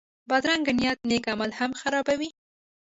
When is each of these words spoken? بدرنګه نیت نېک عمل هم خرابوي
بدرنګه 0.29 0.73
نیت 0.77 0.99
نېک 1.09 1.23
عمل 1.33 1.51
هم 1.59 1.71
خرابوي 1.79 2.29